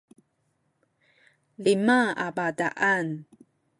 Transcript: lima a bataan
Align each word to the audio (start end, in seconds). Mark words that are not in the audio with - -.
lima 1.63 1.99
a 2.25 2.27
bataan 2.37 3.07